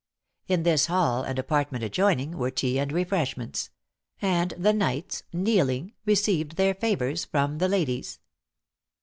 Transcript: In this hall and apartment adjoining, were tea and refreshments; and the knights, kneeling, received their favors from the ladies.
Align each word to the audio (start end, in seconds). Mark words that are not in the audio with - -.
In 0.47 0.63
this 0.63 0.87
hall 0.87 1.21
and 1.21 1.37
apartment 1.37 1.83
adjoining, 1.83 2.31
were 2.35 2.49
tea 2.49 2.79
and 2.79 2.91
refreshments; 2.91 3.69
and 4.19 4.51
the 4.57 4.73
knights, 4.73 5.21
kneeling, 5.31 5.93
received 6.07 6.55
their 6.55 6.73
favors 6.73 7.23
from 7.23 7.59
the 7.59 7.67
ladies. 7.67 8.17